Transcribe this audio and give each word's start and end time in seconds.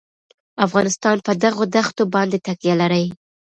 افغانستان 0.65 1.17
په 1.25 1.31
دغو 1.43 1.63
دښتو 1.75 2.03
باندې 2.13 2.37
تکیه 2.47 2.75
لري. 2.81 3.05